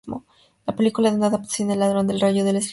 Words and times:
La 0.65 0.75
película 0.75 1.09
es 1.09 1.15
una 1.15 1.27
adaptación 1.27 1.67
de 1.67 1.75
"El 1.75 1.81
ladrón 1.81 2.07
del 2.07 2.19
rayo", 2.19 2.43
del 2.43 2.55
escritor 2.55 2.55
Rick 2.55 2.55
Riordan. 2.55 2.69